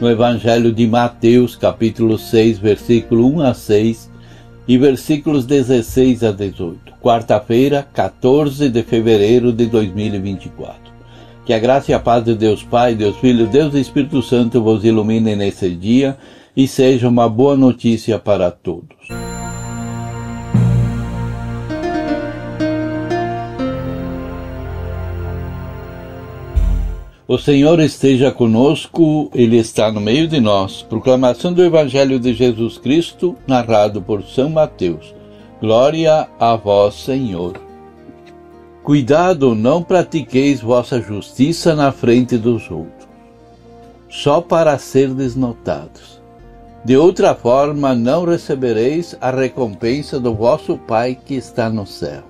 [0.00, 4.10] no Evangelho de Mateus, capítulo 6, versículo 1 a 6
[4.66, 6.92] e versículos 16 a 18.
[7.00, 10.92] Quarta-feira, 14 de fevereiro de 2024.
[11.44, 14.62] Que a graça e a paz de Deus Pai, Deus Filho, Deus e Espírito Santo
[14.62, 16.16] vos iluminem nesse dia
[16.56, 19.17] e seja uma boa notícia para todos.
[27.30, 30.80] O Senhor esteja conosco, Ele está no meio de nós.
[30.80, 35.14] Proclamação do Evangelho de Jesus Cristo, narrado por São Mateus.
[35.60, 37.60] Glória a vós, Senhor.
[38.82, 43.06] Cuidado, não pratiqueis vossa justiça na frente dos outros,
[44.08, 46.22] só para ser desnotados.
[46.82, 52.22] De outra forma, não recebereis a recompensa do vosso Pai que está no céu.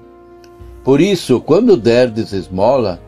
[0.83, 2.99] Por isso, quando derdes esmola,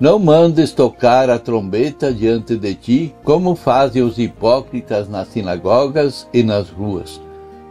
[0.00, 6.42] não mandes tocar a trombeta diante de ti, como fazem os hipócritas nas sinagogas e
[6.42, 7.20] nas ruas,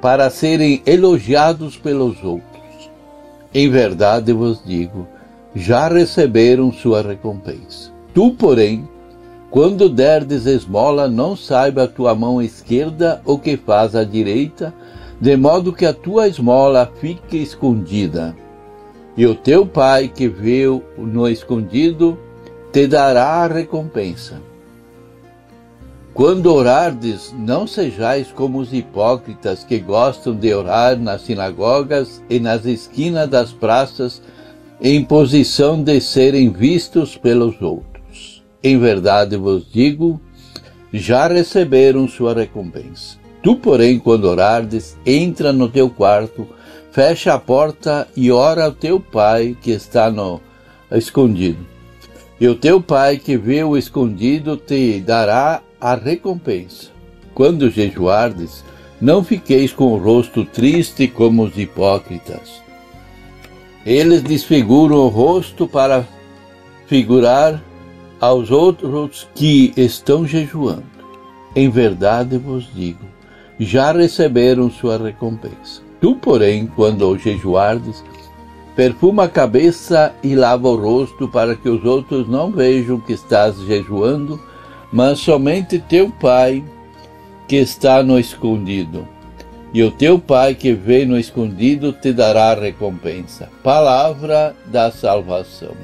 [0.02, 2.92] para serem elogiados pelos outros.
[3.54, 5.08] Em verdade vos digo,
[5.56, 7.92] já receberam sua recompensa.
[8.14, 8.88] Tu, porém,
[9.50, 14.74] quando derdes esmola, não saiba a tua mão esquerda o que faz a direita,
[15.20, 18.36] de modo que a tua esmola fique escondida
[19.18, 22.18] e o teu pai que viu no escondido
[22.72, 24.40] te dará a recompensa.
[26.14, 32.66] Quando orardes, não sejais como os hipócritas que gostam de orar nas sinagogas e nas
[32.66, 34.22] esquinas das praças,
[34.80, 38.44] em posição de serem vistos pelos outros.
[38.64, 40.20] Em verdade vos digo,
[40.94, 43.18] já receberam sua recompensa.
[43.44, 46.48] Tu, porém, quando orardes, entra no teu quarto,
[46.98, 50.42] fecha a porta e ora ao teu pai que está no
[50.92, 51.64] escondido.
[52.42, 56.88] E o teu pai que vê o escondido te dará a recompensa.
[57.36, 58.64] Quando jejuardes,
[59.00, 62.64] não fiqueis com o rosto triste como os hipócritas.
[63.86, 66.04] Eles desfiguram o rosto para
[66.88, 67.62] figurar
[68.20, 70.82] aos outros que estão jejuando.
[71.56, 73.06] Em verdade vos digo,
[73.60, 75.86] já receberam sua recompensa.
[76.00, 78.04] Tu, porém, quando jejuardes,
[78.76, 83.58] perfuma a cabeça e lava o rosto para que os outros não vejam que estás
[83.62, 84.40] jejuando,
[84.92, 86.64] mas somente teu Pai
[87.48, 89.08] que está no escondido.
[89.74, 93.50] E o teu Pai que vê no escondido te dará recompensa.
[93.64, 95.76] Palavra da salvação.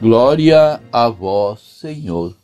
[0.00, 2.34] Glória a vós, Senhor.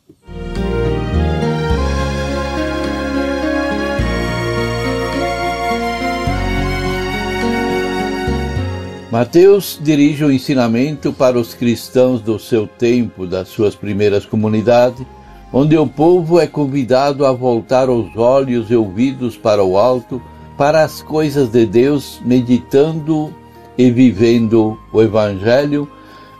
[9.10, 15.04] Mateus dirige o ensinamento para os cristãos do seu tempo, das suas primeiras comunidades,
[15.52, 20.22] onde o povo é convidado a voltar os olhos e ouvidos para o alto,
[20.56, 23.34] para as coisas de Deus, meditando
[23.76, 25.90] e vivendo o Evangelho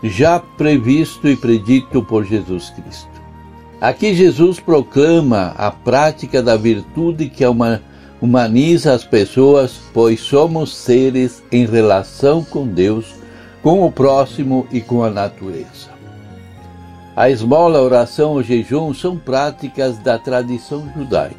[0.01, 3.11] já previsto e predito por Jesus Cristo.
[3.81, 7.83] Aqui Jesus proclama a prática da virtude que é uma
[8.21, 13.15] humaniza as pessoas, pois somos seres em relação com Deus,
[13.63, 15.91] com o próximo e com a natureza.
[17.17, 21.37] A esmola, a oração, o jejum são práticas da tradição judaica,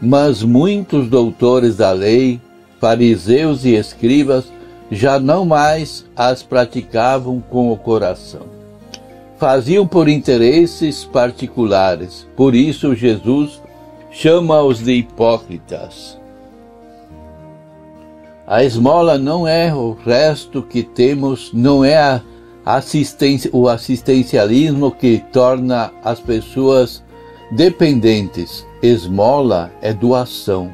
[0.00, 2.40] mas muitos doutores da lei,
[2.80, 4.52] fariseus e escribas
[4.90, 8.42] já não mais as praticavam com o coração.
[9.38, 12.26] Faziam por interesses particulares.
[12.36, 13.60] Por isso Jesus
[14.18, 16.18] chama-os de hipócritas.
[18.46, 22.22] A esmola não é o resto que temos, não é a
[22.64, 27.04] assistência, o assistencialismo que torna as pessoas
[27.50, 28.66] dependentes.
[28.82, 30.72] Esmola é doação.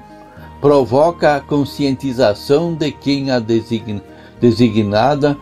[0.61, 4.05] Provoca a conscientização de quem a designa,
[4.41, 5.37] designada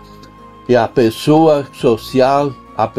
[0.66, 2.90] e a pessoa social, a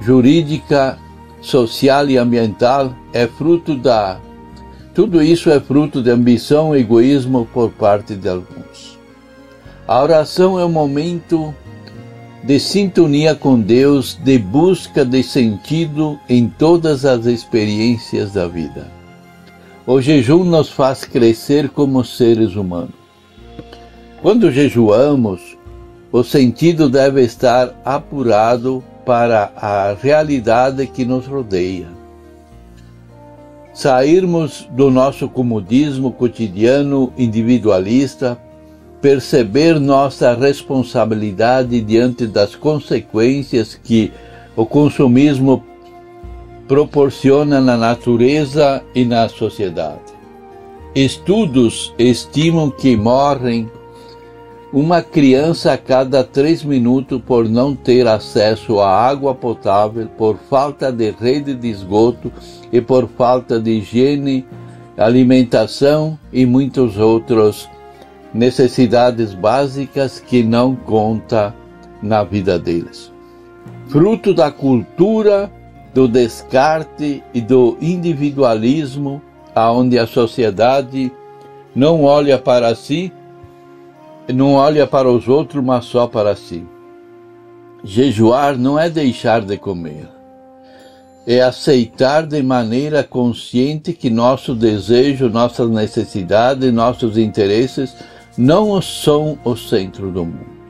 [0.00, 0.98] jurídica,
[1.40, 4.18] social e ambiental é fruto da
[4.94, 8.98] tudo isso é fruto de ambição e egoísmo por parte de alguns.
[9.86, 11.54] A oração é um momento
[12.44, 18.90] de sintonia com Deus, de busca de sentido em todas as experiências da vida.
[19.86, 22.94] O jejum nos faz crescer como seres humanos.
[24.20, 25.56] Quando jejuamos,
[26.12, 32.01] o sentido deve estar apurado para a realidade que nos rodeia.
[33.72, 38.38] Sairmos do nosso comodismo cotidiano individualista,
[39.00, 44.12] perceber nossa responsabilidade diante das consequências que
[44.54, 45.64] o consumismo
[46.68, 50.12] proporciona na natureza e na sociedade.
[50.94, 53.68] Estudos estimam que morrem
[54.72, 60.90] uma criança a cada três minutos por não ter acesso à água potável, por falta
[60.90, 62.32] de rede de esgoto
[62.72, 64.46] e por falta de higiene,
[64.96, 67.68] alimentação e muitas outras
[68.32, 71.54] necessidades básicas que não conta
[72.02, 73.12] na vida deles.
[73.88, 75.52] Fruto da cultura
[75.92, 79.20] do descarte e do individualismo,
[79.54, 81.12] aonde a sociedade
[81.74, 83.12] não olha para si
[84.28, 86.64] não olha para os outros, mas só para si.
[87.82, 90.08] Jejuar não é deixar de comer,
[91.26, 97.94] é aceitar de maneira consciente que nosso desejo, nossas necessidades, nossos interesses
[98.36, 100.62] não são o centro do mundo.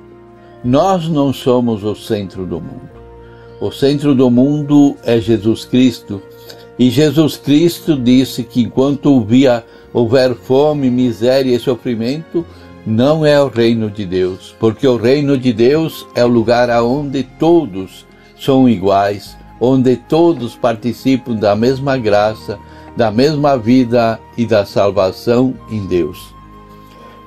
[0.64, 2.90] Nós não somos o centro do mundo.
[3.60, 6.22] O centro do mundo é Jesus Cristo.
[6.78, 9.26] E Jesus Cristo disse que enquanto
[9.92, 12.44] houver fome, miséria e sofrimento,
[12.86, 17.22] não é o reino de Deus, porque o reino de Deus é o lugar onde
[17.22, 18.04] todos
[18.38, 22.58] são iguais, onde todos participam da mesma graça,
[22.96, 26.34] da mesma vida e da salvação em Deus.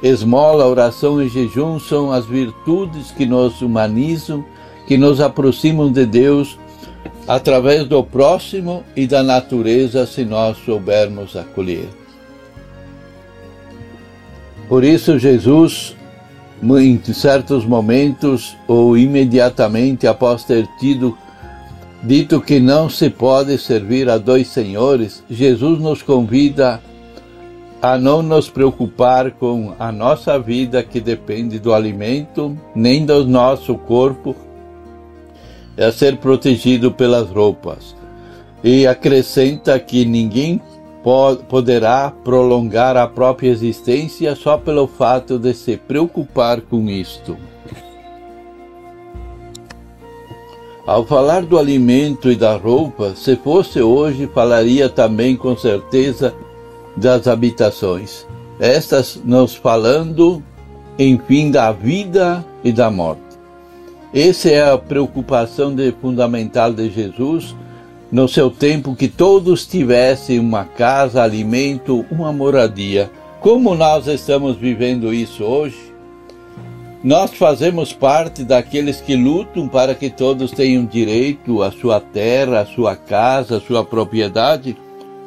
[0.04, 4.46] Esmola, oração e jejum são as virtudes que nos humanizam,
[4.86, 6.60] que nos aproximam de Deus
[7.28, 11.88] através do próximo e da natureza, se nós soubermos acolher.
[14.68, 15.96] Por isso, Jesus,
[16.64, 21.16] em certos momentos ou imediatamente após ter tido
[22.04, 26.82] dito que não se pode servir a dois senhores, Jesus nos convida
[27.82, 33.76] a não nos preocupar com a nossa vida que depende do alimento, nem do nosso
[33.76, 34.36] corpo,
[35.78, 37.96] a ser protegido pelas roupas.
[38.64, 40.60] E acrescenta que ninguém
[41.48, 47.38] poderá prolongar a própria existência só pelo fato de se preocupar com isto.
[50.88, 56.34] Ao falar do alimento e da roupa, se fosse hoje, falaria também com certeza
[56.98, 58.26] das habitações.
[58.60, 60.42] Estas nos falando,
[60.98, 63.22] enfim, da vida e da morte.
[64.12, 67.56] Essa é a preocupação de, fundamental de Jesus
[68.16, 73.12] no seu tempo que todos tivessem uma casa, alimento, uma moradia.
[73.42, 75.94] Como nós estamos vivendo isso hoje?
[77.04, 82.66] Nós fazemos parte daqueles que lutam para que todos tenham direito à sua terra, à
[82.66, 84.78] sua casa, à sua propriedade,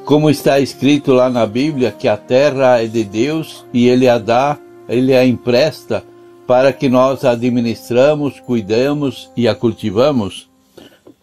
[0.07, 4.17] como está escrito lá na Bíblia, que a terra é de Deus e ele a
[4.17, 4.57] dá,
[4.89, 6.03] ele a empresta
[6.47, 10.49] para que nós a administramos, cuidamos e a cultivamos.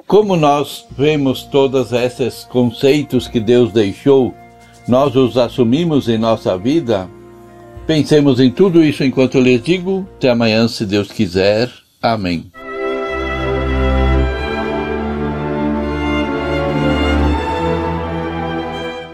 [0.07, 4.35] Como nós vemos todos esses conceitos que Deus deixou,
[4.87, 7.09] nós os assumimos em nossa vida?
[7.87, 10.07] Pensemos em tudo isso enquanto eu lhes digo.
[10.17, 11.71] Até amanhã, se Deus quiser.
[11.99, 12.51] Amém.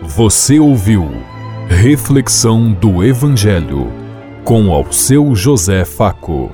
[0.04, 1.10] Você ouviu
[1.70, 3.90] Reflexão do Evangelho
[4.44, 6.52] com ao seu José Faco.